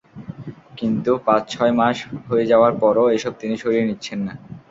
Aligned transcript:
কিন্তু 0.77 1.11
পাঁচ-ছয় 1.27 1.73
মাস 1.79 1.97
হয়ে 2.27 2.45
যাওয়ার 2.51 2.73
পরও 2.81 3.05
এসব 3.11 3.33
তিনি 3.41 3.55
সরিয়ে 3.57 3.87
নিচ্ছেন 3.89 4.19
না। 4.27 4.33